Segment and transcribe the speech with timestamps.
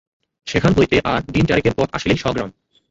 [0.47, 2.49] সেখান হইতে আর দিন-চারেকের পথ আসিলেই স্বগ্রাম।